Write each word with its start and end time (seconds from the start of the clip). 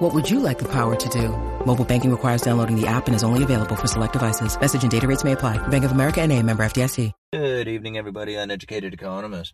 What 0.00 0.14
would 0.14 0.30
you 0.30 0.40
like 0.40 0.58
the 0.58 0.68
power 0.72 0.96
to 0.96 1.08
do? 1.10 1.28
Mobile 1.66 1.84
banking 1.84 2.10
requires 2.10 2.40
downloading 2.40 2.74
the 2.74 2.86
app 2.86 3.06
and 3.06 3.14
is 3.14 3.22
only 3.22 3.42
available 3.42 3.76
for 3.76 3.86
select 3.86 4.14
devices. 4.14 4.58
Message 4.58 4.80
and 4.80 4.90
data 4.90 5.06
rates 5.06 5.24
may 5.24 5.32
apply. 5.32 5.58
Bank 5.68 5.84
of 5.84 5.92
America 5.92 6.22
and 6.22 6.32
a 6.32 6.42
member 6.42 6.62
FDIC. 6.62 7.12
Good 7.34 7.68
evening, 7.68 7.98
everybody. 7.98 8.34
Uneducated 8.34 8.94
economist. 8.94 9.52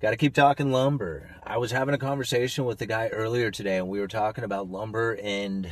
Got 0.00 0.12
to 0.12 0.16
keep 0.16 0.32
talking 0.32 0.72
lumber. 0.72 1.36
I 1.44 1.58
was 1.58 1.72
having 1.72 1.94
a 1.94 1.98
conversation 1.98 2.64
with 2.64 2.78
the 2.78 2.86
guy 2.86 3.08
earlier 3.08 3.50
today, 3.50 3.76
and 3.76 3.88
we 3.88 4.00
were 4.00 4.08
talking 4.08 4.44
about 4.44 4.70
lumber 4.70 5.18
and 5.22 5.70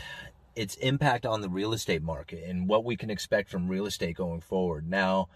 its 0.54 0.74
impact 0.74 1.24
on 1.24 1.40
the 1.40 1.48
real 1.48 1.72
estate 1.72 2.02
market 2.02 2.44
and 2.46 2.68
what 2.68 2.84
we 2.84 2.94
can 2.94 3.08
expect 3.08 3.48
from 3.48 3.68
real 3.68 3.86
estate 3.86 4.18
going 4.18 4.42
forward. 4.42 4.86
Now, 4.86 5.30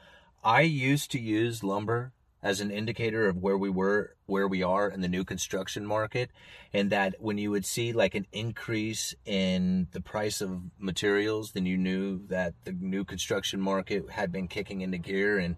I 0.44 0.60
used 0.60 1.10
to 1.12 1.18
use 1.18 1.64
lumber 1.64 2.12
as 2.42 2.60
an 2.60 2.70
indicator 2.70 3.28
of 3.28 3.36
where 3.36 3.58
we 3.58 3.68
were, 3.68 4.14
where 4.26 4.48
we 4.48 4.62
are 4.62 4.88
in 4.88 5.00
the 5.00 5.08
new 5.08 5.24
construction 5.24 5.84
market. 5.84 6.30
And 6.72 6.90
that 6.90 7.16
when 7.18 7.38
you 7.38 7.50
would 7.50 7.66
see 7.66 7.92
like 7.92 8.14
an 8.14 8.26
increase 8.32 9.14
in 9.26 9.88
the 9.92 10.00
price 10.00 10.40
of 10.40 10.62
materials, 10.78 11.52
then 11.52 11.66
you 11.66 11.76
knew 11.76 12.26
that 12.28 12.54
the 12.64 12.72
new 12.72 13.04
construction 13.04 13.60
market 13.60 14.10
had 14.10 14.32
been 14.32 14.48
kicking 14.48 14.80
into 14.80 14.98
gear 14.98 15.38
and 15.38 15.56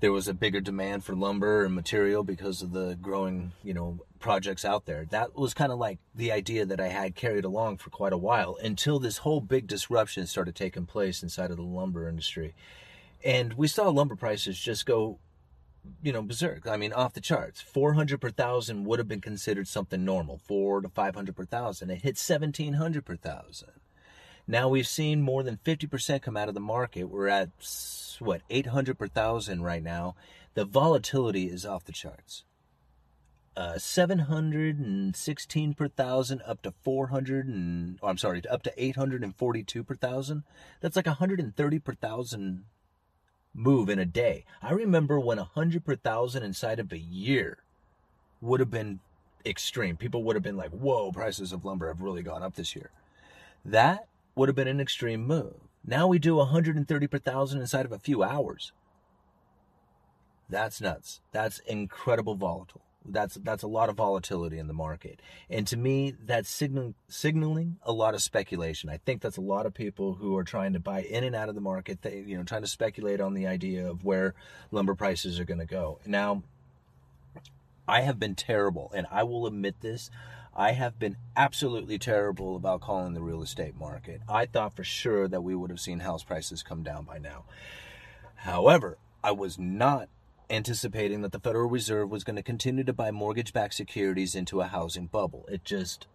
there 0.00 0.12
was 0.12 0.28
a 0.28 0.34
bigger 0.34 0.60
demand 0.60 1.02
for 1.02 1.16
lumber 1.16 1.64
and 1.64 1.74
material 1.74 2.22
because 2.22 2.60
of 2.60 2.72
the 2.72 2.94
growing, 3.00 3.52
you 3.62 3.72
know, 3.72 4.00
projects 4.18 4.62
out 4.62 4.84
there. 4.84 5.06
That 5.06 5.34
was 5.34 5.54
kind 5.54 5.72
of 5.72 5.78
like 5.78 5.98
the 6.14 6.30
idea 6.30 6.66
that 6.66 6.78
I 6.78 6.88
had 6.88 7.14
carried 7.14 7.46
along 7.46 7.78
for 7.78 7.88
quite 7.88 8.12
a 8.12 8.18
while 8.18 8.58
until 8.62 8.98
this 8.98 9.18
whole 9.18 9.40
big 9.40 9.66
disruption 9.66 10.26
started 10.26 10.54
taking 10.54 10.84
place 10.84 11.22
inside 11.22 11.50
of 11.50 11.56
the 11.56 11.62
lumber 11.62 12.06
industry. 12.06 12.54
And 13.24 13.54
we 13.54 13.66
saw 13.66 13.88
lumber 13.88 14.14
prices 14.14 14.58
just 14.58 14.84
go, 14.84 15.20
you 16.02 16.12
know, 16.12 16.22
berserk. 16.22 16.66
I 16.66 16.76
mean, 16.76 16.92
off 16.92 17.14
the 17.14 17.20
charts. 17.20 17.60
400 17.60 18.20
per 18.20 18.30
thousand 18.30 18.84
would 18.84 18.98
have 18.98 19.08
been 19.08 19.20
considered 19.20 19.68
something 19.68 20.04
normal, 20.04 20.38
4 20.38 20.82
to 20.82 20.88
500 20.88 21.36
per 21.36 21.44
thousand. 21.44 21.90
It 21.90 22.02
hit 22.02 22.18
1700 22.18 23.04
per 23.04 23.16
thousand. 23.16 23.72
Now 24.46 24.68
we've 24.68 24.86
seen 24.86 25.22
more 25.22 25.42
than 25.42 25.58
50% 25.64 26.22
come 26.22 26.36
out 26.36 26.48
of 26.48 26.54
the 26.54 26.60
market. 26.60 27.04
We're 27.04 27.28
at 27.28 27.50
what 28.18 28.42
800 28.50 28.98
per 28.98 29.08
thousand 29.08 29.62
right 29.62 29.82
now. 29.82 30.14
The 30.54 30.64
volatility 30.64 31.46
is 31.46 31.64
off 31.64 31.84
the 31.84 31.92
charts. 31.92 32.44
Uh, 33.56 33.78
716 33.78 35.74
per 35.74 35.88
thousand 35.88 36.42
up 36.44 36.60
to 36.62 36.74
400 36.82 37.46
and 37.46 37.98
oh, 38.02 38.08
I'm 38.08 38.18
sorry, 38.18 38.42
up 38.50 38.64
to 38.64 38.72
842 38.76 39.84
per 39.84 39.94
thousand. 39.94 40.42
That's 40.80 40.96
like 40.96 41.06
130 41.06 41.78
per 41.78 41.94
thousand 41.94 42.64
move 43.54 43.88
in 43.88 43.98
a 43.98 44.04
day. 44.04 44.44
I 44.60 44.72
remember 44.72 45.18
when 45.18 45.38
a 45.38 45.50
100 45.54 45.84
per 45.84 45.96
thousand 45.96 46.42
inside 46.42 46.78
of 46.80 46.92
a 46.92 46.98
year 46.98 47.58
would 48.40 48.60
have 48.60 48.70
been 48.70 49.00
extreme. 49.46 49.96
People 49.96 50.24
would 50.24 50.36
have 50.36 50.42
been 50.42 50.56
like, 50.56 50.70
"Whoa, 50.70 51.12
prices 51.12 51.52
of 51.52 51.64
lumber 51.64 51.88
have 51.88 52.00
really 52.00 52.22
gone 52.22 52.42
up 52.42 52.54
this 52.54 52.74
year." 52.74 52.90
That 53.64 54.08
would 54.34 54.48
have 54.48 54.56
been 54.56 54.68
an 54.68 54.80
extreme 54.80 55.26
move. 55.26 55.54
Now 55.86 56.06
we 56.06 56.18
do 56.18 56.36
130 56.36 57.06
per 57.06 57.18
thousand 57.18 57.60
inside 57.60 57.86
of 57.86 57.92
a 57.92 57.98
few 57.98 58.22
hours. 58.22 58.72
That's 60.48 60.80
nuts. 60.80 61.20
That's 61.32 61.60
incredible 61.60 62.34
volatile. 62.34 62.82
That's 63.06 63.34
that's 63.34 63.62
a 63.62 63.68
lot 63.68 63.90
of 63.90 63.96
volatility 63.96 64.58
in 64.58 64.66
the 64.66 64.72
market, 64.72 65.20
and 65.50 65.66
to 65.66 65.76
me, 65.76 66.14
that's 66.24 66.48
signal, 66.48 66.94
signaling 67.06 67.76
a 67.82 67.92
lot 67.92 68.14
of 68.14 68.22
speculation. 68.22 68.88
I 68.88 68.96
think 68.96 69.20
that's 69.20 69.36
a 69.36 69.42
lot 69.42 69.66
of 69.66 69.74
people 69.74 70.14
who 70.14 70.36
are 70.38 70.44
trying 70.44 70.72
to 70.72 70.80
buy 70.80 71.02
in 71.02 71.22
and 71.22 71.36
out 71.36 71.50
of 71.50 71.54
the 71.54 71.60
market. 71.60 72.00
They, 72.00 72.24
you 72.26 72.38
know, 72.38 72.44
trying 72.44 72.62
to 72.62 72.68
speculate 72.68 73.20
on 73.20 73.34
the 73.34 73.46
idea 73.46 73.86
of 73.86 74.04
where 74.04 74.34
lumber 74.70 74.94
prices 74.94 75.38
are 75.38 75.44
going 75.44 75.60
to 75.60 75.66
go. 75.66 75.98
Now, 76.06 76.42
I 77.86 78.00
have 78.00 78.18
been 78.18 78.34
terrible, 78.34 78.90
and 78.94 79.06
I 79.10 79.24
will 79.24 79.46
admit 79.46 79.82
this. 79.82 80.10
I 80.56 80.72
have 80.72 80.98
been 80.98 81.16
absolutely 81.36 81.98
terrible 81.98 82.56
about 82.56 82.80
calling 82.80 83.12
the 83.12 83.20
real 83.20 83.42
estate 83.42 83.76
market. 83.76 84.22
I 84.28 84.46
thought 84.46 84.76
for 84.76 84.84
sure 84.84 85.28
that 85.28 85.42
we 85.42 85.54
would 85.54 85.70
have 85.70 85.80
seen 85.80 86.00
house 86.00 86.22
prices 86.22 86.62
come 86.62 86.82
down 86.82 87.04
by 87.04 87.18
now. 87.18 87.44
However, 88.36 88.98
I 89.22 89.32
was 89.32 89.58
not 89.58 90.08
anticipating 90.50 91.22
that 91.22 91.32
the 91.32 91.40
Federal 91.40 91.68
Reserve 91.68 92.10
was 92.10 92.24
going 92.24 92.36
to 92.36 92.42
continue 92.42 92.84
to 92.84 92.92
buy 92.92 93.10
mortgage 93.10 93.52
backed 93.52 93.74
securities 93.74 94.34
into 94.34 94.60
a 94.60 94.66
housing 94.66 95.06
bubble. 95.06 95.46
It 95.48 95.64
just, 95.64 96.06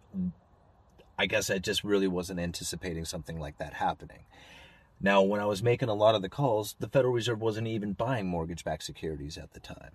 I 1.18 1.26
guess 1.26 1.50
I 1.50 1.58
just 1.58 1.84
really 1.84 2.08
wasn't 2.08 2.40
anticipating 2.40 3.04
something 3.04 3.38
like 3.38 3.58
that 3.58 3.74
happening. 3.74 4.24
Now, 5.00 5.22
when 5.22 5.40
I 5.40 5.46
was 5.46 5.62
making 5.62 5.88
a 5.88 5.94
lot 5.94 6.14
of 6.14 6.22
the 6.22 6.28
calls, 6.28 6.76
the 6.78 6.88
Federal 6.88 7.14
Reserve 7.14 7.40
wasn't 7.40 7.66
even 7.66 7.94
buying 7.94 8.26
mortgage 8.26 8.64
backed 8.64 8.84
securities 8.84 9.38
at 9.38 9.52
the 9.52 9.60
time. 9.60 9.92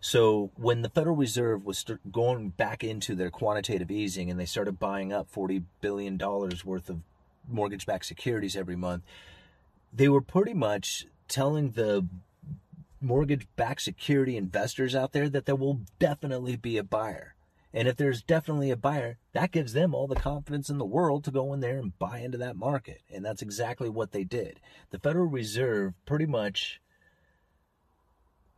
So 0.00 0.50
when 0.56 0.82
the 0.82 0.90
Federal 0.90 1.16
Reserve 1.16 1.64
was 1.64 1.84
going 2.12 2.50
back 2.50 2.84
into 2.84 3.14
their 3.14 3.30
quantitative 3.30 3.90
easing 3.90 4.30
and 4.30 4.38
they 4.38 4.44
started 4.44 4.78
buying 4.78 5.12
up 5.12 5.32
$40 5.32 5.64
billion 5.80 6.18
worth 6.18 6.90
of 6.90 7.00
mortgage 7.48 7.86
backed 7.86 8.06
securities 8.06 8.54
every 8.54 8.76
month, 8.76 9.02
they 9.92 10.08
were 10.08 10.20
pretty 10.20 10.54
much 10.54 11.06
telling 11.26 11.70
the 11.70 12.06
mortgage 13.04 13.46
backed 13.56 13.82
security 13.82 14.36
investors 14.36 14.94
out 14.94 15.12
there 15.12 15.28
that 15.28 15.46
there 15.46 15.56
will 15.56 15.82
definitely 15.98 16.56
be 16.56 16.76
a 16.78 16.84
buyer. 16.84 17.34
And 17.72 17.88
if 17.88 17.96
there's 17.96 18.22
definitely 18.22 18.70
a 18.70 18.76
buyer, 18.76 19.18
that 19.32 19.50
gives 19.50 19.72
them 19.72 19.94
all 19.94 20.06
the 20.06 20.14
confidence 20.14 20.70
in 20.70 20.78
the 20.78 20.84
world 20.84 21.24
to 21.24 21.32
go 21.32 21.52
in 21.52 21.58
there 21.58 21.78
and 21.78 21.98
buy 21.98 22.20
into 22.20 22.38
that 22.38 22.56
market. 22.56 23.02
And 23.12 23.24
that's 23.24 23.42
exactly 23.42 23.88
what 23.88 24.12
they 24.12 24.22
did. 24.22 24.60
The 24.90 25.00
Federal 25.00 25.26
Reserve 25.26 25.94
pretty 26.06 26.26
much 26.26 26.80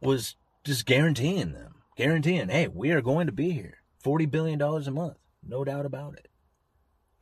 was 0.03 0.37
just 0.65 0.85
guaranteeing 0.85 1.53
them, 1.53 1.77
guaranteeing, 1.97 2.51
hey, 2.51 2.69
we 2.69 2.91
are 2.91 3.01
going 3.01 3.27
to 3.27 3.33
be 3.33 3.53
here. 3.53 3.79
$40 4.05 4.31
billion 4.31 4.61
a 4.61 4.91
month, 4.91 5.17
no 5.43 5.65
doubt 5.65 5.87
about 5.87 6.15
it. 6.15 6.29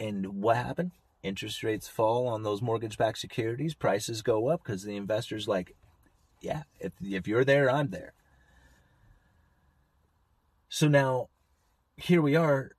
And 0.00 0.42
what 0.42 0.56
happened? 0.56 0.90
Interest 1.22 1.62
rates 1.62 1.86
fall 1.88 2.26
on 2.26 2.42
those 2.42 2.60
mortgage 2.60 2.98
backed 2.98 3.18
securities, 3.18 3.74
prices 3.74 4.20
go 4.20 4.48
up 4.48 4.64
because 4.64 4.82
the 4.82 4.96
investors 4.96 5.46
like, 5.46 5.76
yeah, 6.44 6.62
if 6.78 6.92
if 7.02 7.26
you're 7.26 7.44
there, 7.44 7.70
I'm 7.70 7.90
there. 7.90 8.12
So 10.68 10.88
now 10.88 11.28
here 11.96 12.20
we 12.20 12.36
are, 12.36 12.72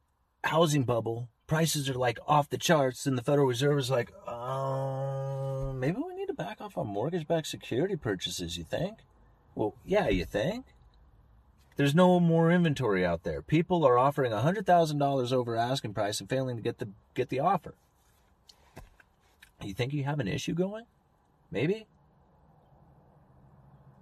housing 0.44 0.84
bubble, 0.84 1.30
prices 1.48 1.90
are 1.90 1.96
like 1.96 2.20
off 2.28 2.50
the 2.50 2.58
charts, 2.58 3.06
and 3.06 3.18
the 3.18 3.24
Federal 3.24 3.48
Reserve 3.48 3.80
is 3.80 3.90
like, 3.90 4.12
uh, 4.28 5.72
maybe 5.74 5.98
we 6.06 6.16
need 6.16 6.28
to 6.28 6.34
back 6.34 6.62
off 6.62 6.78
on 6.78 6.88
mortgage 6.88 7.28
backed 7.28 7.48
security 7.48 7.96
purchases, 7.96 8.58
you 8.58 8.64
think? 8.64 9.00
Well, 9.56 9.76
yeah, 9.86 10.10
you 10.10 10.26
think? 10.26 10.66
There's 11.78 11.96
no 11.96 12.20
more 12.20 12.52
inventory 12.52 13.06
out 13.06 13.24
there. 13.24 13.42
People 13.42 13.86
are 13.86 13.98
offering 13.98 14.32
$100,000 14.32 15.34
over 15.34 15.56
asking 15.56 15.94
price 15.94 16.20
and 16.20 16.30
failing 16.30 16.56
to 16.56 16.62
get 16.62 16.78
the 16.80 16.90
get 17.14 17.30
the 17.30 17.40
offer. 17.40 17.74
You 19.62 19.74
think 19.74 19.94
you 19.94 20.04
have 20.04 20.20
an 20.20 20.28
issue 20.28 20.54
going? 20.54 20.86
Maybe. 21.52 21.88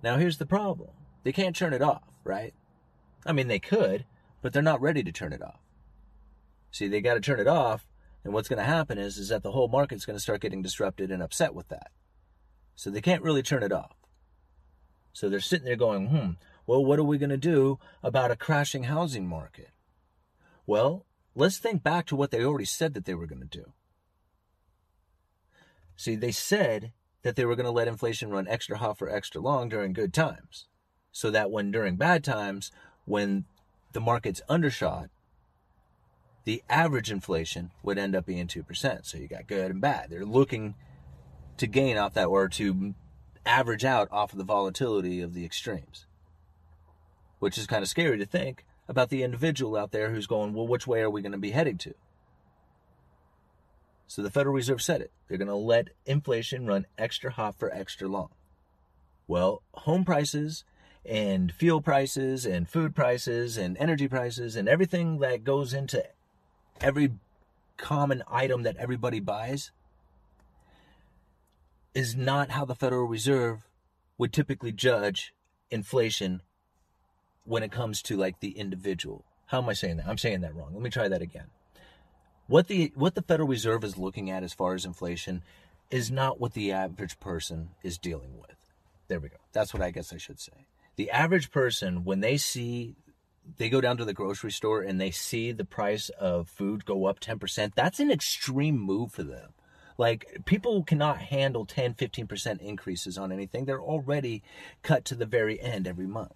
Now, 0.03 0.17
here's 0.17 0.37
the 0.37 0.45
problem 0.45 0.89
they 1.23 1.31
can't 1.31 1.55
turn 1.55 1.73
it 1.73 1.81
off, 1.81 2.03
right? 2.25 2.53
I 3.25 3.31
mean, 3.31 3.47
they 3.47 3.59
could, 3.59 4.05
but 4.41 4.51
they're 4.51 4.61
not 4.61 4.81
ready 4.81 5.01
to 5.01 5.11
turn 5.13 5.31
it 5.31 5.41
off. 5.41 5.61
See, 6.71 6.89
they 6.89 6.99
got 6.99 7.13
to 7.13 7.21
turn 7.21 7.39
it 7.39 7.47
off, 7.47 7.87
and 8.23 8.33
what's 8.33 8.49
going 8.49 8.59
to 8.59 8.65
happen 8.65 8.97
is, 8.97 9.17
is 9.17 9.29
that 9.29 9.43
the 9.43 9.51
whole 9.51 9.69
market's 9.69 10.05
going 10.05 10.17
to 10.17 10.21
start 10.21 10.41
getting 10.41 10.61
disrupted 10.61 11.09
and 11.09 11.23
upset 11.23 11.55
with 11.55 11.69
that. 11.69 11.91
So 12.75 12.89
they 12.89 12.99
can't 12.99 13.23
really 13.23 13.41
turn 13.41 13.63
it 13.63 13.71
off. 13.71 13.95
So 15.13 15.29
they're 15.29 15.39
sitting 15.39 15.65
there 15.65 15.77
going, 15.77 16.07
hmm, 16.07 16.31
well, 16.67 16.83
what 16.83 16.99
are 16.99 17.03
we 17.03 17.17
going 17.17 17.29
to 17.29 17.37
do 17.37 17.79
about 18.01 18.31
a 18.31 18.35
crashing 18.35 18.83
housing 18.83 19.27
market? 19.27 19.69
Well, 20.65 21.05
let's 21.35 21.59
think 21.59 21.83
back 21.83 22.07
to 22.07 22.15
what 22.15 22.31
they 22.31 22.43
already 22.43 22.65
said 22.65 22.93
that 22.95 23.05
they 23.05 23.13
were 23.13 23.27
going 23.27 23.41
to 23.41 23.47
do. 23.47 23.71
See, 25.95 26.15
they 26.15 26.31
said 26.31 26.91
that 27.23 27.35
they 27.35 27.45
were 27.45 27.55
going 27.55 27.65
to 27.65 27.71
let 27.71 27.87
inflation 27.87 28.29
run 28.29 28.47
extra 28.47 28.77
hot 28.77 28.97
for 28.97 29.09
extra 29.09 29.41
long 29.41 29.69
during 29.69 29.93
good 29.93 30.13
times. 30.13 30.67
So 31.11 31.31
that 31.31 31.51
when 31.51 31.71
during 31.71 31.95
bad 31.95 32.23
times, 32.23 32.71
when 33.05 33.45
the 33.93 34.01
market's 34.01 34.41
undershot, 34.49 35.09
the 36.45 36.61
average 36.69 37.11
inflation 37.11 37.71
would 37.81 37.97
end 37.97 38.15
up 38.15 38.25
being 38.25 38.47
2%. 38.47 39.05
So 39.05 39.17
you 39.17 39.27
got 39.27 39.47
good 39.47 39.71
and 39.71 39.81
bad. 39.81 40.09
They're 40.09 40.25
looking 40.25 40.75
to 41.57 41.67
gain 41.67 41.97
off 41.97 42.13
that 42.15 42.25
or 42.25 42.49
to 42.49 42.93
average 43.45 43.85
out 43.85 44.09
off 44.11 44.33
of 44.33 44.37
the 44.37 44.43
volatility 44.43 45.21
of 45.21 45.33
the 45.33 45.45
extremes. 45.45 46.05
Which 47.39 47.57
is 47.57 47.67
kind 47.67 47.83
of 47.83 47.89
scary 47.89 48.17
to 48.17 48.25
think 48.25 48.65
about 48.87 49.09
the 49.09 49.23
individual 49.23 49.77
out 49.77 49.91
there 49.91 50.11
who's 50.11 50.27
going, 50.27 50.53
well, 50.53 50.67
which 50.67 50.87
way 50.87 51.01
are 51.01 51.09
we 51.09 51.21
going 51.21 51.31
to 51.31 51.37
be 51.37 51.51
heading 51.51 51.77
to? 51.79 51.93
So 54.13 54.21
the 54.21 54.29
Federal 54.29 54.53
Reserve 54.53 54.79
said 54.79 55.01
it. 55.01 55.11
They're 55.27 55.39
going 55.39 55.47
to 55.47 55.55
let 55.55 55.87
inflation 56.05 56.67
run 56.67 56.85
extra 56.99 57.31
hot 57.31 57.57
for 57.57 57.73
extra 57.73 58.07
long. 58.07 58.29
Well, 59.27 59.63
home 59.73 60.05
prices 60.05 60.65
and 61.03 61.51
fuel 61.51 61.81
prices 61.81 62.45
and 62.45 62.69
food 62.69 62.93
prices 62.93 63.57
and 63.57 63.75
energy 63.79 64.07
prices 64.07 64.55
and 64.55 64.69
everything 64.69 65.17
that 65.21 65.43
goes 65.43 65.73
into 65.73 66.05
every 66.79 67.13
common 67.77 68.21
item 68.27 68.61
that 68.61 68.77
everybody 68.77 69.19
buys 69.19 69.71
is 71.95 72.15
not 72.15 72.51
how 72.51 72.65
the 72.65 72.75
Federal 72.75 73.07
Reserve 73.07 73.61
would 74.19 74.31
typically 74.31 74.71
judge 74.71 75.33
inflation 75.71 76.43
when 77.45 77.63
it 77.63 77.71
comes 77.71 77.99
to 78.03 78.15
like 78.15 78.41
the 78.41 78.51
individual. 78.59 79.25
How 79.47 79.59
am 79.59 79.69
I 79.69 79.73
saying 79.73 79.97
that? 79.97 80.07
I'm 80.07 80.19
saying 80.19 80.41
that 80.41 80.53
wrong. 80.53 80.69
Let 80.71 80.83
me 80.83 80.91
try 80.91 81.07
that 81.07 81.23
again. 81.23 81.47
What 82.47 82.67
the 82.67 82.91
what 82.95 83.15
the 83.15 83.21
Federal 83.21 83.47
Reserve 83.47 83.83
is 83.83 83.97
looking 83.97 84.29
at 84.29 84.43
as 84.43 84.53
far 84.53 84.73
as 84.73 84.85
inflation 84.85 85.43
is 85.89 86.11
not 86.11 86.39
what 86.39 86.53
the 86.53 86.71
average 86.71 87.19
person 87.19 87.69
is 87.83 87.97
dealing 87.97 88.37
with. 88.39 88.57
There 89.07 89.19
we 89.19 89.29
go. 89.29 89.37
That's 89.53 89.73
what 89.73 89.83
I 89.83 89.91
guess 89.91 90.11
I 90.11 90.17
should 90.17 90.39
say. 90.39 90.65
The 90.95 91.09
average 91.11 91.51
person 91.51 92.03
when 92.03 92.19
they 92.19 92.37
see 92.37 92.95
they 93.57 93.69
go 93.69 93.81
down 93.81 93.97
to 93.97 94.05
the 94.05 94.13
grocery 94.13 94.51
store 94.51 94.81
and 94.81 94.99
they 94.99 95.11
see 95.11 95.51
the 95.51 95.65
price 95.65 96.09
of 96.09 96.47
food 96.47 96.85
go 96.85 97.05
up 97.05 97.19
10%, 97.19 97.73
that's 97.75 97.99
an 97.99 98.09
extreme 98.09 98.79
move 98.79 99.11
for 99.11 99.23
them. 99.23 99.53
Like 99.97 100.41
people 100.45 100.83
cannot 100.83 101.17
handle 101.19 101.65
10, 101.65 101.93
15% 101.95 102.61
increases 102.61 103.17
on 103.17 103.31
anything. 103.31 103.65
They're 103.65 103.81
already 103.81 104.41
cut 104.81 105.05
to 105.05 105.15
the 105.15 105.25
very 105.25 105.61
end 105.61 105.87
every 105.87 106.07
month. 106.07 106.33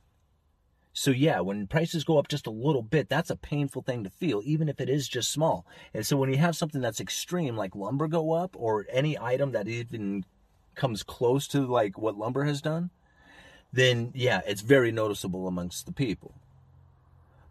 So 0.97 1.11
yeah, 1.11 1.41
when 1.41 1.67
prices 1.67 2.03
go 2.03 2.17
up 2.17 2.27
just 2.27 2.47
a 2.47 2.51
little 2.51 2.81
bit, 2.81 3.07
that's 3.07 3.29
a 3.29 3.35
painful 3.35 3.83
thing 3.83 4.03
to 4.03 4.09
feel, 4.09 4.41
even 4.43 4.67
if 4.67 4.81
it 4.81 4.89
is 4.89 5.07
just 5.07 5.29
small. 5.29 5.63
And 5.93 6.03
so 6.03 6.17
when 6.17 6.31
you 6.31 6.37
have 6.37 6.55
something 6.55 6.81
that's 6.81 6.99
extreme, 6.99 7.55
like 7.55 7.75
lumber 7.75 8.07
go 8.07 8.31
up, 8.31 8.55
or 8.57 8.87
any 8.91 9.15
item 9.15 9.51
that 9.51 9.67
even 9.67 10.25
comes 10.73 11.03
close 11.03 11.47
to 11.49 11.67
like 11.67 11.99
what 11.99 12.17
lumber 12.17 12.45
has 12.45 12.63
done, 12.63 12.89
then 13.71 14.11
yeah, 14.15 14.41
it's 14.47 14.61
very 14.61 14.91
noticeable 14.91 15.47
amongst 15.47 15.85
the 15.85 15.91
people. 15.91 16.33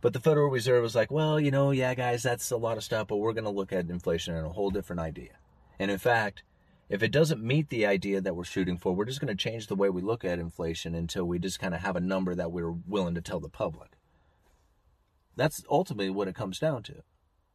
But 0.00 0.12
the 0.12 0.18
Federal 0.18 0.50
Reserve 0.50 0.82
was 0.82 0.96
like, 0.96 1.12
well, 1.12 1.38
you 1.38 1.52
know, 1.52 1.70
yeah, 1.70 1.94
guys, 1.94 2.24
that's 2.24 2.50
a 2.50 2.56
lot 2.56 2.76
of 2.76 2.82
stuff, 2.82 3.06
but 3.06 3.18
we're 3.18 3.32
going 3.32 3.44
to 3.44 3.50
look 3.50 3.72
at 3.72 3.88
inflation 3.88 4.34
in 4.34 4.44
a 4.44 4.48
whole 4.48 4.70
different 4.70 4.98
idea. 4.98 5.38
And 5.78 5.88
in 5.88 5.98
fact, 5.98 6.42
if 6.88 7.02
it 7.02 7.10
doesn't 7.10 7.42
meet 7.42 7.68
the 7.68 7.86
idea 7.86 8.20
that 8.20 8.36
we're 8.36 8.44
shooting 8.44 8.78
for, 8.78 8.94
we're 8.94 9.04
just 9.04 9.20
going 9.20 9.34
to 9.34 9.42
change 9.42 9.66
the 9.66 9.74
way 9.74 9.90
we 9.90 10.02
look 10.02 10.24
at 10.24 10.38
inflation 10.38 10.94
until 10.94 11.24
we 11.24 11.38
just 11.38 11.58
kind 11.58 11.74
of 11.74 11.80
have 11.80 11.96
a 11.96 12.00
number 12.00 12.34
that 12.34 12.52
we're 12.52 12.70
willing 12.70 13.14
to 13.14 13.20
tell 13.20 13.40
the 13.40 13.48
public. 13.48 13.92
That's 15.34 15.62
ultimately 15.70 16.10
what 16.10 16.28
it 16.28 16.34
comes 16.34 16.58
down 16.58 16.82
to. 16.84 17.02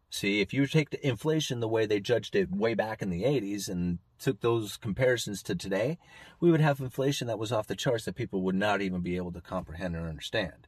See, 0.09 0.41
if 0.41 0.53
you 0.53 0.67
take 0.67 0.89
the 0.89 1.07
inflation 1.07 1.61
the 1.61 1.69
way 1.69 1.85
they 1.85 2.01
judged 2.01 2.35
it 2.35 2.51
way 2.51 2.73
back 2.73 3.01
in 3.01 3.09
the 3.09 3.23
80s 3.23 3.69
and 3.69 3.99
took 4.19 4.41
those 4.41 4.75
comparisons 4.75 5.41
to 5.43 5.55
today, 5.55 5.97
we 6.41 6.51
would 6.51 6.59
have 6.59 6.81
inflation 6.81 7.27
that 7.27 7.39
was 7.39 7.53
off 7.53 7.67
the 7.67 7.75
charts 7.75 8.03
that 8.03 8.15
people 8.15 8.41
would 8.41 8.55
not 8.55 8.81
even 8.81 8.99
be 8.99 9.15
able 9.15 9.31
to 9.31 9.39
comprehend 9.39 9.95
or 9.95 10.09
understand. 10.09 10.67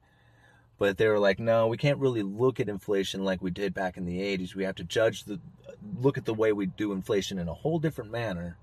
But 0.77 0.97
they 0.97 1.07
were 1.07 1.19
like, 1.19 1.39
no, 1.39 1.67
we 1.67 1.77
can't 1.77 1.99
really 1.99 2.23
look 2.23 2.59
at 2.59 2.67
inflation 2.67 3.23
like 3.23 3.41
we 3.41 3.51
did 3.51 3.73
back 3.73 3.95
in 3.95 4.05
the 4.05 4.19
80s. 4.19 4.55
We 4.55 4.63
have 4.63 4.75
to 4.75 4.83
judge 4.83 5.23
the 5.23 5.39
look 5.99 6.17
at 6.17 6.25
the 6.25 6.33
way 6.33 6.53
we 6.53 6.65
do 6.65 6.91
inflation 6.91 7.37
in 7.37 7.47
a 7.47 7.53
whole 7.53 7.79
different 7.79 8.11
manner. 8.11 8.57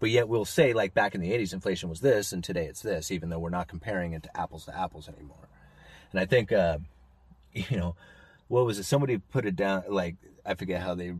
But 0.00 0.10
yet 0.10 0.28
we'll 0.28 0.44
say 0.44 0.72
like 0.72 0.94
back 0.94 1.14
in 1.14 1.20
the 1.20 1.30
80s 1.30 1.52
inflation 1.52 1.88
was 1.88 2.00
this 2.00 2.32
and 2.32 2.42
today 2.42 2.66
it's 2.66 2.82
this 2.82 3.10
even 3.10 3.28
though 3.28 3.38
we're 3.38 3.50
not 3.50 3.68
comparing 3.68 4.14
it 4.14 4.24
to 4.24 4.36
apples 4.36 4.64
to 4.64 4.76
apples 4.76 5.08
anymore. 5.08 5.48
And 6.10 6.20
I 6.20 6.26
think 6.26 6.50
uh, 6.50 6.78
you 7.52 7.76
know, 7.76 7.94
what 8.48 8.66
was 8.66 8.78
it 8.78 8.84
somebody 8.84 9.18
put 9.18 9.46
it 9.46 9.56
down 9.56 9.84
like 9.88 10.16
I 10.44 10.54
forget 10.54 10.82
how 10.82 10.94
they 10.94 11.14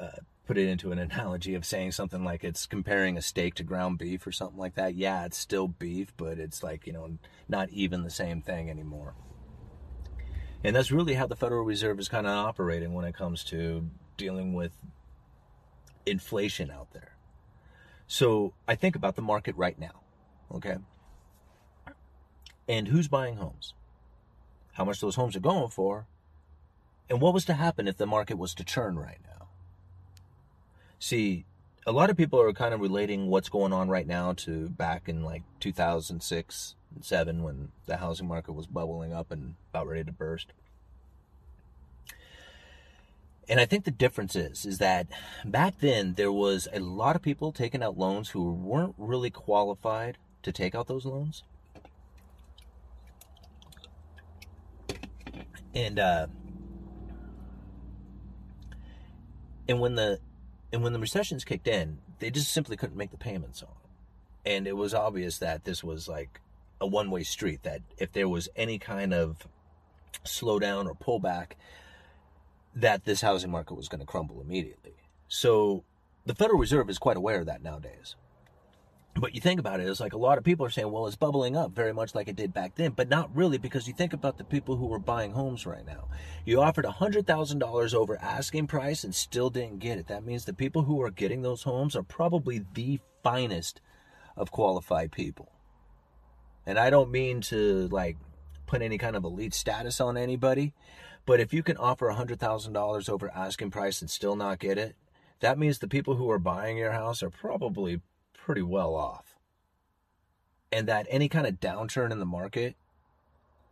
uh, 0.00 0.20
put 0.46 0.58
it 0.58 0.68
into 0.68 0.92
an 0.92 0.98
analogy 0.98 1.54
of 1.54 1.64
saying 1.64 1.92
something 1.92 2.24
like 2.24 2.42
it's 2.42 2.66
comparing 2.66 3.16
a 3.16 3.22
steak 3.22 3.54
to 3.54 3.62
ground 3.62 3.98
beef 3.98 4.26
or 4.26 4.32
something 4.32 4.58
like 4.58 4.74
that. 4.74 4.94
Yeah, 4.94 5.24
it's 5.24 5.38
still 5.38 5.68
beef, 5.68 6.12
but 6.16 6.38
it's 6.38 6.62
like, 6.62 6.86
you 6.86 6.92
know, 6.92 7.18
not 7.48 7.68
even 7.70 8.02
the 8.02 8.10
same 8.10 8.42
thing 8.42 8.70
anymore. 8.70 9.14
And 10.64 10.74
that's 10.74 10.90
really 10.90 11.14
how 11.14 11.26
the 11.26 11.36
Federal 11.36 11.64
Reserve 11.64 12.00
is 12.00 12.08
kind 12.08 12.26
of 12.26 12.32
operating 12.32 12.92
when 12.92 13.04
it 13.04 13.14
comes 13.14 13.44
to 13.44 13.88
dealing 14.16 14.54
with 14.54 14.72
inflation 16.04 16.70
out 16.70 16.92
there. 16.92 17.12
So 18.06 18.54
I 18.66 18.74
think 18.74 18.96
about 18.96 19.16
the 19.16 19.22
market 19.22 19.54
right 19.56 19.78
now, 19.78 20.00
okay? 20.52 20.78
And 22.66 22.88
who's 22.88 23.06
buying 23.06 23.36
homes? 23.36 23.74
How 24.72 24.84
much 24.84 25.00
those 25.00 25.14
homes 25.14 25.36
are 25.36 25.40
going 25.40 25.70
for? 25.70 26.06
And 27.08 27.20
what 27.20 27.34
was 27.34 27.44
to 27.46 27.54
happen 27.54 27.88
if 27.88 27.96
the 27.96 28.06
market 28.06 28.36
was 28.36 28.54
to 28.54 28.64
churn 28.64 28.98
right 28.98 29.20
now? 29.24 29.48
See, 30.98 31.46
a 31.88 31.92
lot 31.92 32.10
of 32.10 32.18
people 32.18 32.38
are 32.38 32.52
kind 32.52 32.74
of 32.74 32.80
relating 32.80 33.28
what's 33.28 33.48
going 33.48 33.72
on 33.72 33.88
right 33.88 34.06
now 34.06 34.34
to 34.34 34.68
back 34.68 35.08
in 35.08 35.22
like 35.22 35.42
2006 35.58 36.74
and 36.94 37.02
7 37.02 37.42
when 37.42 37.72
the 37.86 37.96
housing 37.96 38.28
market 38.28 38.52
was 38.52 38.66
bubbling 38.66 39.14
up 39.14 39.30
and 39.30 39.54
about 39.72 39.88
ready 39.88 40.04
to 40.04 40.12
burst. 40.12 40.52
And 43.48 43.58
I 43.58 43.64
think 43.64 43.84
the 43.84 43.90
difference 43.90 44.36
is 44.36 44.66
is 44.66 44.76
that 44.78 45.06
back 45.46 45.80
then 45.80 46.12
there 46.12 46.30
was 46.30 46.68
a 46.74 46.80
lot 46.80 47.16
of 47.16 47.22
people 47.22 47.52
taking 47.52 47.82
out 47.82 47.96
loans 47.96 48.28
who 48.28 48.52
weren't 48.52 48.94
really 48.98 49.30
qualified 49.30 50.18
to 50.42 50.52
take 50.52 50.74
out 50.74 50.88
those 50.88 51.06
loans. 51.06 51.42
And 55.74 55.98
uh 55.98 56.26
and 59.66 59.80
when 59.80 59.94
the 59.94 60.20
and 60.72 60.82
when 60.82 60.92
the 60.92 60.98
recessions 60.98 61.44
kicked 61.44 61.68
in, 61.68 61.98
they 62.18 62.30
just 62.30 62.52
simply 62.52 62.76
couldn't 62.76 62.96
make 62.96 63.10
the 63.10 63.16
payments 63.16 63.62
on. 63.62 63.74
And 64.44 64.66
it 64.66 64.76
was 64.76 64.94
obvious 64.94 65.38
that 65.38 65.64
this 65.64 65.82
was 65.82 66.08
like 66.08 66.40
a 66.80 66.86
one-way 66.86 67.22
street. 67.22 67.62
That 67.62 67.82
if 67.98 68.12
there 68.12 68.28
was 68.28 68.48
any 68.56 68.78
kind 68.78 69.12
of 69.12 69.46
slowdown 70.24 70.86
or 70.86 70.94
pullback, 70.94 71.52
that 72.74 73.04
this 73.04 73.20
housing 73.20 73.50
market 73.50 73.74
was 73.74 73.88
going 73.88 74.00
to 74.00 74.06
crumble 74.06 74.40
immediately. 74.40 74.94
So 75.28 75.84
the 76.24 76.34
Federal 76.34 76.58
Reserve 76.58 76.88
is 76.90 76.98
quite 76.98 77.16
aware 77.16 77.40
of 77.40 77.46
that 77.46 77.62
nowadays. 77.62 78.16
But 79.18 79.34
you 79.34 79.40
think 79.40 79.58
about 79.58 79.80
it, 79.80 79.88
it's 79.88 79.98
like 79.98 80.12
a 80.12 80.18
lot 80.18 80.38
of 80.38 80.44
people 80.44 80.64
are 80.64 80.70
saying, 80.70 80.92
well, 80.92 81.06
it's 81.06 81.16
bubbling 81.16 81.56
up 81.56 81.72
very 81.72 81.92
much 81.92 82.14
like 82.14 82.28
it 82.28 82.36
did 82.36 82.52
back 82.52 82.76
then, 82.76 82.92
but 82.92 83.08
not 83.08 83.34
really 83.34 83.58
because 83.58 83.88
you 83.88 83.94
think 83.94 84.12
about 84.12 84.38
the 84.38 84.44
people 84.44 84.76
who 84.76 84.92
are 84.92 85.00
buying 85.00 85.32
homes 85.32 85.66
right 85.66 85.84
now. 85.84 86.08
You 86.44 86.60
offered 86.60 86.84
$100,000 86.84 87.94
over 87.94 88.18
asking 88.22 88.68
price 88.68 89.02
and 89.02 89.12
still 89.12 89.50
didn't 89.50 89.80
get 89.80 89.98
it. 89.98 90.06
That 90.06 90.24
means 90.24 90.44
the 90.44 90.52
people 90.52 90.82
who 90.82 91.02
are 91.02 91.10
getting 91.10 91.42
those 91.42 91.64
homes 91.64 91.96
are 91.96 92.02
probably 92.04 92.64
the 92.74 93.00
finest 93.24 93.80
of 94.36 94.52
qualified 94.52 95.10
people. 95.10 95.50
And 96.64 96.78
I 96.78 96.88
don't 96.88 97.10
mean 97.10 97.40
to 97.42 97.88
like 97.88 98.16
put 98.66 98.82
any 98.82 98.98
kind 98.98 99.16
of 99.16 99.24
elite 99.24 99.54
status 99.54 100.00
on 100.00 100.16
anybody, 100.16 100.74
but 101.26 101.40
if 101.40 101.52
you 101.52 101.64
can 101.64 101.76
offer 101.76 102.08
$100,000 102.08 103.08
over 103.08 103.30
asking 103.34 103.70
price 103.70 104.00
and 104.00 104.08
still 104.08 104.36
not 104.36 104.60
get 104.60 104.78
it, 104.78 104.94
that 105.40 105.58
means 105.58 105.78
the 105.78 105.88
people 105.88 106.14
who 106.16 106.30
are 106.30 106.38
buying 106.38 106.76
your 106.76 106.92
house 106.92 107.22
are 107.22 107.30
probably 107.30 108.00
pretty 108.48 108.62
well 108.62 108.94
off. 108.94 109.36
And 110.72 110.88
that 110.88 111.06
any 111.10 111.28
kind 111.28 111.46
of 111.46 111.60
downturn 111.60 112.10
in 112.10 112.18
the 112.18 112.24
market, 112.24 112.76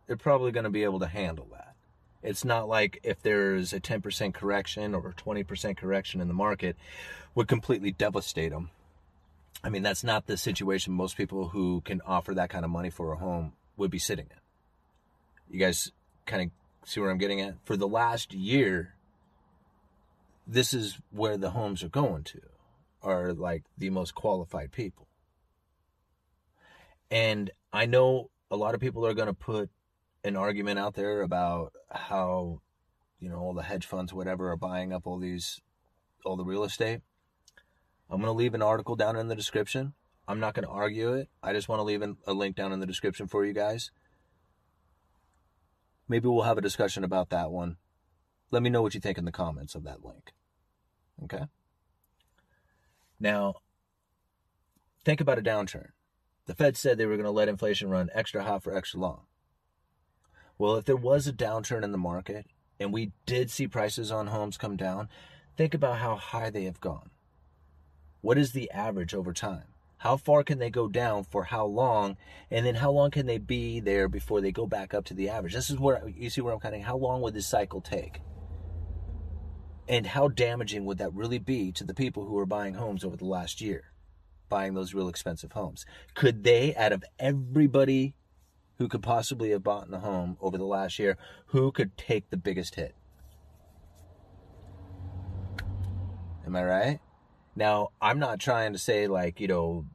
they're 0.05 0.15
probably 0.15 0.51
going 0.51 0.65
to 0.65 0.69
be 0.69 0.83
able 0.83 0.99
to 0.99 1.07
handle 1.07 1.47
that. 1.51 1.73
It's 2.21 2.45
not 2.45 2.69
like 2.69 2.99
if 3.01 3.19
there's 3.23 3.73
a 3.73 3.79
10% 3.79 4.35
correction 4.35 4.93
or 4.93 5.09
a 5.09 5.13
20% 5.13 5.77
correction 5.77 6.21
in 6.21 6.27
the 6.27 6.35
market 6.35 6.75
would 7.33 7.47
completely 7.47 7.89
devastate 7.89 8.51
them. 8.51 8.69
I 9.63 9.69
mean, 9.69 9.81
that's 9.81 10.03
not 10.03 10.27
the 10.27 10.37
situation 10.37 10.93
most 10.93 11.17
people 11.17 11.47
who 11.47 11.81
can 11.81 11.99
offer 12.05 12.35
that 12.35 12.51
kind 12.51 12.63
of 12.63 12.69
money 12.69 12.91
for 12.91 13.11
a 13.11 13.17
home 13.17 13.53
would 13.77 13.89
be 13.89 13.97
sitting 13.97 14.27
in. 14.29 15.55
You 15.55 15.59
guys 15.59 15.91
kind 16.27 16.43
of 16.43 16.87
see 16.87 16.99
where 16.99 17.09
I'm 17.09 17.17
getting 17.17 17.41
at? 17.41 17.55
For 17.65 17.75
the 17.75 17.87
last 17.87 18.31
year, 18.31 18.93
this 20.45 20.71
is 20.71 20.99
where 21.09 21.35
the 21.35 21.49
homes 21.49 21.81
are 21.81 21.89
going 21.89 22.25
to 22.25 22.41
are 23.01 23.33
like 23.33 23.63
the 23.77 23.89
most 23.89 24.15
qualified 24.15 24.71
people. 24.71 25.07
And 27.09 27.51
I 27.71 27.85
know 27.85 28.29
a 28.51 28.55
lot 28.55 28.75
of 28.75 28.81
people 28.81 29.05
are 29.05 29.13
going 29.13 29.27
to 29.27 29.33
put 29.33 29.69
an 30.23 30.35
argument 30.35 30.79
out 30.79 30.95
there 30.95 31.21
about 31.21 31.73
how, 31.89 32.61
you 33.19 33.29
know, 33.29 33.37
all 33.37 33.53
the 33.53 33.63
hedge 33.63 33.85
funds, 33.85 34.13
whatever, 34.13 34.51
are 34.51 34.57
buying 34.57 34.91
up 34.91 35.07
all 35.07 35.17
these, 35.17 35.61
all 36.25 36.35
the 36.35 36.43
real 36.43 36.63
estate. 36.63 37.01
I'm 38.09 38.17
going 38.17 38.27
to 38.27 38.37
leave 38.37 38.53
an 38.53 38.61
article 38.61 38.95
down 38.95 39.15
in 39.15 39.27
the 39.27 39.35
description. 39.35 39.93
I'm 40.27 40.39
not 40.39 40.53
going 40.53 40.65
to 40.65 40.71
argue 40.71 41.13
it. 41.13 41.29
I 41.41 41.53
just 41.53 41.69
want 41.69 41.79
to 41.79 41.83
leave 41.83 42.03
a 42.25 42.33
link 42.33 42.55
down 42.55 42.73
in 42.73 42.79
the 42.79 42.85
description 42.85 43.27
for 43.27 43.45
you 43.45 43.53
guys. 43.53 43.91
Maybe 46.09 46.27
we'll 46.27 46.43
have 46.43 46.57
a 46.57 46.61
discussion 46.61 47.03
about 47.03 47.29
that 47.29 47.51
one. 47.51 47.77
Let 48.51 48.63
me 48.63 48.69
know 48.69 48.81
what 48.81 48.93
you 48.93 49.01
think 49.01 49.17
in 49.17 49.25
the 49.25 49.31
comments 49.31 49.75
of 49.75 49.83
that 49.83 50.03
link. 50.05 50.33
Okay? 51.23 51.45
Now, 53.19 53.55
think 55.03 55.21
about 55.21 55.39
a 55.39 55.43
downturn. 55.43 55.89
The 56.45 56.55
Fed 56.55 56.77
said 56.77 56.97
they 56.97 57.05
were 57.05 57.15
going 57.15 57.25
to 57.25 57.31
let 57.31 57.49
inflation 57.49 57.89
run 57.89 58.09
extra 58.13 58.43
hot 58.43 58.63
for 58.63 58.75
extra 58.75 58.99
long. 58.99 59.21
Well, 60.57 60.75
if 60.75 60.85
there 60.85 60.95
was 60.95 61.27
a 61.27 61.33
downturn 61.33 61.83
in 61.83 61.91
the 61.91 61.97
market 61.97 62.45
and 62.79 62.93
we 62.93 63.11
did 63.25 63.51
see 63.51 63.67
prices 63.67 64.11
on 64.11 64.27
homes 64.27 64.57
come 64.57 64.75
down, 64.75 65.09
think 65.55 65.73
about 65.73 65.97
how 65.97 66.15
high 66.15 66.49
they 66.49 66.63
have 66.63 66.79
gone. 66.79 67.09
What 68.21 68.37
is 68.37 68.51
the 68.51 68.71
average 68.71 69.13
over 69.13 69.33
time? 69.33 69.65
How 69.99 70.15
far 70.15 70.43
can 70.43 70.59
they 70.59 70.69
go 70.69 70.87
down 70.87 71.23
for 71.23 71.45
how 71.45 71.65
long? 71.65 72.17
And 72.51 72.65
then 72.65 72.75
how 72.75 72.91
long 72.91 73.09
can 73.09 73.25
they 73.25 73.39
be 73.39 73.79
there 73.79 74.07
before 74.07 74.41
they 74.41 74.51
go 74.51 74.67
back 74.67 74.93
up 74.93 75.05
to 75.05 75.13
the 75.13 75.29
average? 75.29 75.53
This 75.53 75.69
is 75.69 75.79
where 75.79 76.07
you 76.07 76.29
see 76.29 76.41
where 76.41 76.53
I'm 76.53 76.73
of 76.73 76.81
how 76.81 76.97
long 76.97 77.21
would 77.21 77.33
this 77.33 77.47
cycle 77.47 77.81
take? 77.81 78.21
And 79.87 80.05
how 80.05 80.27
damaging 80.27 80.85
would 80.85 80.97
that 80.97 81.13
really 81.13 81.39
be 81.39 81.71
to 81.73 81.83
the 81.83 81.93
people 81.93 82.25
who 82.25 82.37
are 82.37 82.45
buying 82.45 82.73
homes 82.73 83.05
over 83.05 83.15
the 83.15 83.25
last 83.25 83.61
year, 83.61 83.91
buying 84.49 84.73
those 84.73 84.93
real 84.93 85.07
expensive 85.07 85.53
homes? 85.53 85.85
Could 86.13 86.43
they, 86.43 86.75
out 86.75 86.91
of 86.91 87.05
everybody 87.19 88.15
who 88.77 88.87
could 88.87 89.01
possibly 89.01 89.51
have 89.51 89.63
bought 89.63 89.91
a 89.93 89.99
home 89.99 90.37
over 90.41 90.57
the 90.57 90.65
last 90.65 90.99
year, 90.99 91.17
who 91.47 91.71
could 91.71 91.97
take 91.97 92.29
the 92.29 92.37
biggest 92.37 92.75
hit? 92.75 92.95
Am 96.45 96.55
I 96.55 96.63
right? 96.63 96.99
Now, 97.55 97.89
I'm 98.01 98.19
not 98.19 98.39
trying 98.39 98.73
to 98.73 98.79
say 98.79 99.07
like, 99.07 99.39
you 99.39 99.47
know, 99.47 99.85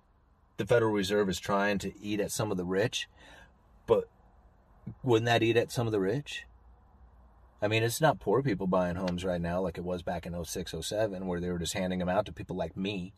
the 0.57 0.67
Federal 0.67 0.93
Reserve 0.93 1.29
is 1.29 1.39
trying 1.39 1.79
to 1.79 1.93
eat 2.01 2.21
at 2.21 2.33
some 2.33 2.51
of 2.51 2.57
the 2.57 2.65
rich, 2.65 3.09
but 3.87 4.05
wouldn't 5.03 5.27
that 5.27 5.43
eat 5.43 5.57
at 5.57 5.71
some 5.71 5.87
of 5.87 5.93
the 5.93 6.01
rich? 6.01 6.45
I 7.63 7.69
mean, 7.69 7.85
it's 7.85 8.01
not 8.01 8.19
poor 8.19 8.43
people 8.43 8.67
buying 8.67 8.97
homes 8.97 9.25
right 9.25 9.41
now 9.41 9.61
like 9.61 9.79
it 9.79 9.85
was 9.85 10.03
back 10.03 10.27
in 10.27 10.45
06, 10.45 10.75
07, 10.81 11.27
where 11.29 11.41
they 11.41 11.49
were 11.49 11.61
just 11.61 11.75
handing 11.75 12.01
them 12.01 12.09
out 12.09 12.27
to 12.27 12.33
people 12.33 12.57
like 12.57 12.77
me 12.77 13.15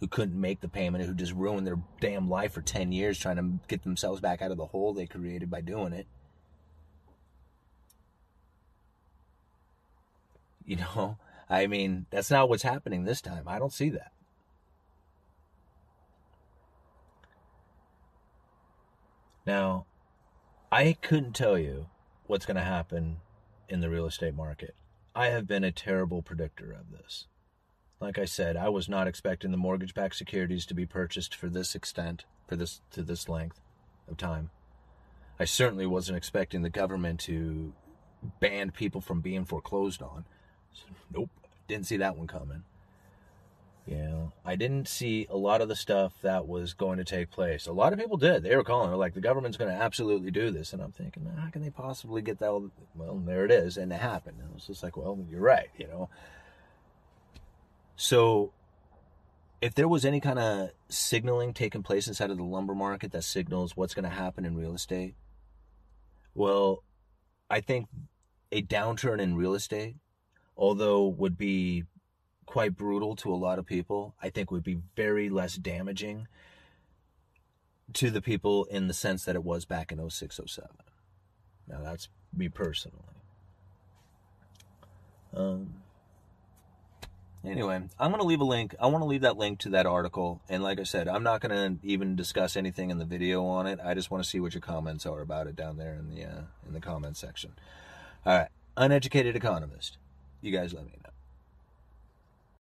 who 0.00 0.08
couldn't 0.08 0.40
make 0.40 0.62
the 0.62 0.68
payment, 0.68 1.04
who 1.04 1.12
just 1.14 1.34
ruined 1.34 1.66
their 1.66 1.78
damn 2.00 2.30
life 2.30 2.52
for 2.52 2.62
10 2.62 2.90
years 2.90 3.18
trying 3.18 3.36
to 3.36 3.58
get 3.68 3.82
themselves 3.82 4.22
back 4.22 4.40
out 4.40 4.50
of 4.50 4.56
the 4.56 4.64
hole 4.64 4.94
they 4.94 5.06
created 5.06 5.50
by 5.50 5.60
doing 5.60 5.92
it. 5.92 6.06
You 10.66 10.76
know, 10.76 11.18
I 11.50 11.66
mean, 11.66 12.06
that's 12.08 12.30
not 12.30 12.48
what's 12.48 12.62
happening 12.62 13.04
this 13.04 13.20
time. 13.20 13.46
I 13.46 13.58
don't 13.58 13.70
see 13.70 13.90
that. 13.90 14.12
Now, 19.46 19.84
I 20.72 20.96
couldn't 21.02 21.34
tell 21.34 21.58
you 21.58 21.88
what's 22.26 22.46
going 22.46 22.56
to 22.56 22.62
happen 22.62 23.18
in 23.68 23.80
the 23.80 23.90
real 23.90 24.06
estate 24.06 24.34
market. 24.34 24.74
I 25.14 25.26
have 25.26 25.46
been 25.46 25.64
a 25.64 25.72
terrible 25.72 26.22
predictor 26.22 26.72
of 26.72 26.90
this. 26.90 27.26
Like 28.00 28.18
I 28.18 28.24
said, 28.24 28.56
I 28.56 28.68
was 28.68 28.88
not 28.88 29.06
expecting 29.06 29.50
the 29.50 29.56
mortgage-backed 29.56 30.16
securities 30.16 30.66
to 30.66 30.74
be 30.74 30.86
purchased 30.86 31.34
for 31.34 31.48
this 31.48 31.74
extent, 31.74 32.24
for 32.46 32.56
this 32.56 32.80
to 32.90 33.02
this 33.02 33.28
length 33.28 33.60
of 34.08 34.16
time. 34.16 34.50
I 35.38 35.44
certainly 35.44 35.86
wasn't 35.86 36.18
expecting 36.18 36.62
the 36.62 36.70
government 36.70 37.20
to 37.20 37.72
ban 38.40 38.70
people 38.70 39.00
from 39.00 39.20
being 39.20 39.44
foreclosed 39.44 40.02
on. 40.02 40.24
Nope, 41.12 41.30
didn't 41.68 41.86
see 41.86 41.96
that 41.98 42.16
one 42.16 42.26
coming. 42.26 42.64
Know, 43.86 44.32
I 44.44 44.56
didn't 44.56 44.88
see 44.88 45.26
a 45.28 45.36
lot 45.36 45.60
of 45.60 45.68
the 45.68 45.76
stuff 45.76 46.12
that 46.22 46.48
was 46.48 46.72
going 46.72 46.98
to 46.98 47.04
take 47.04 47.30
place. 47.30 47.66
A 47.66 47.72
lot 47.72 47.92
of 47.92 47.98
people 47.98 48.16
did. 48.16 48.42
They 48.42 48.56
were 48.56 48.64
calling, 48.64 48.88
they're 48.88 48.96
like, 48.96 49.14
the 49.14 49.20
government's 49.20 49.56
going 49.56 49.70
to 49.70 49.76
absolutely 49.76 50.30
do 50.30 50.50
this. 50.50 50.72
And 50.72 50.82
I'm 50.82 50.92
thinking, 50.92 51.26
how 51.36 51.50
can 51.50 51.62
they 51.62 51.70
possibly 51.70 52.22
get 52.22 52.38
that? 52.38 52.70
Well, 52.94 53.22
there 53.26 53.44
it 53.44 53.50
is. 53.50 53.76
And 53.76 53.92
it 53.92 54.00
happened. 54.00 54.38
And 54.40 54.48
it 54.48 54.54
was 54.54 54.66
just 54.66 54.82
like, 54.82 54.96
well, 54.96 55.18
you're 55.30 55.40
right, 55.40 55.68
you 55.76 55.86
know. 55.86 56.08
So 57.96 58.52
if 59.60 59.74
there 59.74 59.88
was 59.88 60.04
any 60.04 60.20
kind 60.20 60.38
of 60.38 60.70
signaling 60.88 61.52
taking 61.52 61.82
place 61.82 62.08
inside 62.08 62.30
of 62.30 62.38
the 62.38 62.44
lumber 62.44 62.74
market 62.74 63.12
that 63.12 63.24
signals 63.24 63.76
what's 63.76 63.94
going 63.94 64.04
to 64.04 64.08
happen 64.08 64.44
in 64.44 64.56
real 64.56 64.74
estate, 64.74 65.14
well, 66.34 66.82
I 67.50 67.60
think 67.60 67.88
a 68.50 68.62
downturn 68.62 69.20
in 69.20 69.36
real 69.36 69.54
estate 69.54 69.96
although 70.56 71.06
would 71.06 71.36
be 71.36 71.84
quite 72.46 72.76
brutal 72.76 73.16
to 73.16 73.32
a 73.32 73.36
lot 73.36 73.58
of 73.58 73.66
people, 73.66 74.14
I 74.22 74.30
think 74.30 74.50
would 74.50 74.64
be 74.64 74.80
very 74.96 75.28
less 75.28 75.56
damaging 75.56 76.28
to 77.94 78.10
the 78.10 78.22
people 78.22 78.64
in 78.64 78.88
the 78.88 78.94
sense 78.94 79.24
that 79.24 79.36
it 79.36 79.44
was 79.44 79.64
back 79.64 79.92
in 79.92 80.10
06, 80.10 80.40
07. 80.46 80.70
Now, 81.68 81.80
that's 81.82 82.08
me 82.36 82.48
personally. 82.48 82.98
Um, 85.34 85.74
anyway, 87.44 87.82
I'm 87.98 88.10
going 88.10 88.20
to 88.20 88.26
leave 88.26 88.40
a 88.40 88.44
link. 88.44 88.74
I 88.80 88.86
want 88.86 89.02
to 89.02 89.06
leave 89.06 89.22
that 89.22 89.36
link 89.36 89.60
to 89.60 89.70
that 89.70 89.86
article. 89.86 90.40
And 90.48 90.62
like 90.62 90.80
I 90.80 90.84
said, 90.84 91.08
I'm 91.08 91.22
not 91.22 91.40
going 91.40 91.78
to 91.78 91.86
even 91.86 92.16
discuss 92.16 92.56
anything 92.56 92.90
in 92.90 92.98
the 92.98 93.04
video 93.04 93.44
on 93.44 93.66
it. 93.66 93.78
I 93.84 93.94
just 93.94 94.10
want 94.10 94.22
to 94.22 94.28
see 94.28 94.40
what 94.40 94.54
your 94.54 94.60
comments 94.60 95.06
are 95.06 95.20
about 95.20 95.46
it 95.46 95.56
down 95.56 95.76
there 95.76 95.94
in 95.94 96.14
the 96.14 96.24
uh, 96.24 96.42
in 96.66 96.72
the 96.72 96.80
comments 96.80 97.20
section. 97.20 97.52
All 98.24 98.36
right, 98.36 98.48
uneducated 98.76 99.36
economist. 99.36 99.98
You 100.40 100.52
guys 100.52 100.72
let 100.72 100.84
me 100.84 100.92
know. 101.02 101.13